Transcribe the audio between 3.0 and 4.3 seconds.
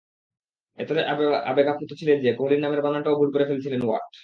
ভুল করে ফেলেছিলেন ওয়াট।